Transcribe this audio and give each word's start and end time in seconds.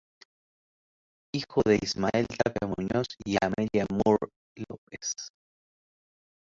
Hijo 1.35 1.61
de 1.63 1.75
Ismael 1.79 2.25
Tapia 2.27 2.73
Muñoz 2.75 3.05
y 3.23 3.37
Amelia 3.39 3.85
Moore 3.87 4.29
López. 4.67 5.29